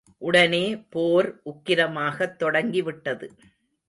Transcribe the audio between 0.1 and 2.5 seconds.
உடனே போர் உக்கிரமாகத்